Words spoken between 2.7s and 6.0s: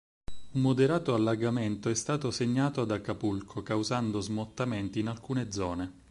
ad Acapulco, causando smottamenti in alcune zone.